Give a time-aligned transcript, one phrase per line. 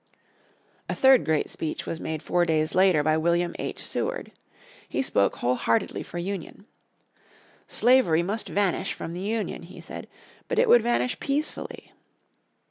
[0.89, 3.85] A third great speech was made four days later by William H.
[3.85, 4.31] Seward.
[4.89, 6.65] He spoke whole heartedly for union.
[7.67, 10.07] "Slavery must vanish from the Union," he said,
[10.47, 11.91] "but it would vanish peacefully."